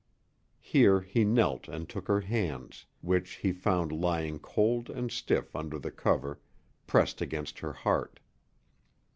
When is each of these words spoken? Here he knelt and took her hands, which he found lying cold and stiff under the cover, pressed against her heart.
Here 0.61 1.01
he 1.01 1.23
knelt 1.23 1.67
and 1.67 1.87
took 1.87 2.07
her 2.07 2.21
hands, 2.21 2.87
which 3.01 3.33
he 3.35 3.51
found 3.53 3.91
lying 3.91 4.39
cold 4.39 4.89
and 4.89 5.11
stiff 5.11 5.55
under 5.55 5.77
the 5.77 5.91
cover, 5.91 6.39
pressed 6.87 7.21
against 7.21 7.59
her 7.59 7.73
heart. 7.73 8.19